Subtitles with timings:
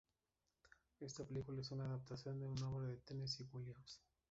[0.99, 4.01] Está película es una adaptación de una obra de Tennesse Williams.